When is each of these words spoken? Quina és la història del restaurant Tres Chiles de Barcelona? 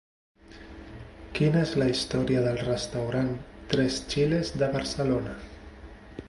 Quina 1.39 1.61
és 1.65 1.73
la 1.81 1.89
història 1.91 2.41
del 2.47 2.57
restaurant 2.63 3.29
Tres 3.75 4.01
Chiles 4.15 4.53
de 4.63 4.73
Barcelona? 4.79 5.37